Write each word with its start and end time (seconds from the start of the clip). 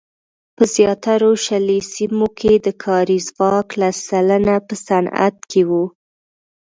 په 0.55 0.63
زیاترو 0.75 1.31
شلي 1.45 1.79
سیمو 1.93 2.27
کې 2.39 2.53
د 2.65 2.67
کاري 2.83 3.17
ځواک 3.29 3.67
لس 3.81 3.97
سلنه 4.09 4.55
په 4.67 4.73
صنعت 4.87 5.35
کې 5.49 5.61
وو. 5.69 5.83